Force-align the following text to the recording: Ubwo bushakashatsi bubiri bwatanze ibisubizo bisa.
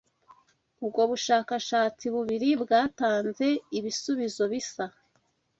Ubwo 0.83 1.01
bushakashatsi 1.11 2.05
bubiri 2.13 2.49
bwatanze 2.61 3.47
ibisubizo 3.77 4.43
bisa. 4.51 4.85